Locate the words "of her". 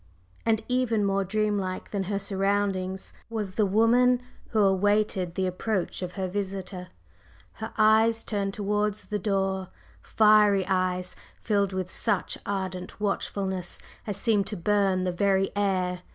6.01-6.27